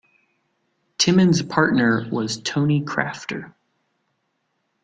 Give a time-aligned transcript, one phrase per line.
[0.97, 3.53] Timmins' partner was Tony Crafter.